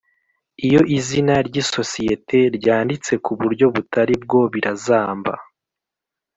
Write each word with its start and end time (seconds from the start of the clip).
Iyo 0.67 0.81
izina 0.97 1.35
ry’isosiyete 1.47 2.37
ryanditse 2.57 3.13
ku 3.23 3.31
buryo 3.39 3.65
butari 3.75 4.15
bwo 4.23 4.41
birazamba 4.53 5.33